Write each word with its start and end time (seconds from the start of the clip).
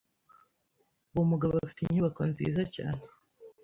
Uwo 1.13 1.23
mugabo 1.31 1.51
afite 1.57 1.79
inyubako 1.81 2.21
nziza 2.31 2.61
cyane. 2.75 3.03